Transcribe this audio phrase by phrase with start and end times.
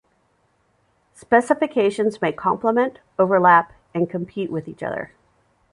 [1.13, 5.11] Specifications may complement, overlap, and compete with each other.